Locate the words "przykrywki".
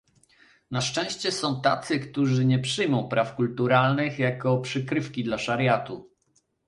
4.57-5.23